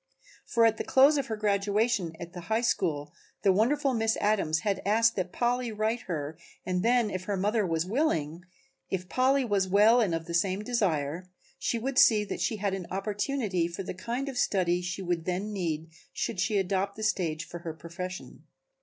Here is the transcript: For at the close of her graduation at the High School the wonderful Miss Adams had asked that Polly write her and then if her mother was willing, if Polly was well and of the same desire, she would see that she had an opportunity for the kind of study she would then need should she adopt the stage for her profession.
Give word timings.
For 0.47 0.65
at 0.65 0.77
the 0.77 0.83
close 0.83 1.15
of 1.19 1.27
her 1.27 1.35
graduation 1.35 2.15
at 2.19 2.33
the 2.33 2.41
High 2.49 2.61
School 2.61 3.13
the 3.43 3.53
wonderful 3.53 3.93
Miss 3.93 4.17
Adams 4.17 4.61
had 4.61 4.81
asked 4.83 5.15
that 5.15 5.31
Polly 5.31 5.71
write 5.71 5.99
her 6.09 6.39
and 6.65 6.81
then 6.81 7.11
if 7.11 7.25
her 7.25 7.37
mother 7.37 7.67
was 7.67 7.85
willing, 7.85 8.41
if 8.89 9.07
Polly 9.07 9.45
was 9.45 9.67
well 9.67 10.01
and 10.01 10.15
of 10.15 10.25
the 10.25 10.33
same 10.33 10.63
desire, 10.63 11.29
she 11.59 11.77
would 11.77 11.99
see 11.99 12.23
that 12.25 12.41
she 12.41 12.55
had 12.55 12.73
an 12.73 12.87
opportunity 12.89 13.67
for 13.67 13.83
the 13.83 13.93
kind 13.93 14.27
of 14.27 14.39
study 14.39 14.81
she 14.81 15.03
would 15.03 15.25
then 15.25 15.53
need 15.53 15.91
should 16.11 16.39
she 16.39 16.57
adopt 16.57 16.95
the 16.95 17.03
stage 17.03 17.45
for 17.45 17.59
her 17.59 17.75
profession. 17.75 18.45